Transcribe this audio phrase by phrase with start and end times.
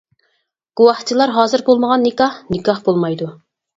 [0.79, 3.29] گۇۋاھچىلار ھازىر بولمىغان نىكاھ نىكاھ بولمايدۇ.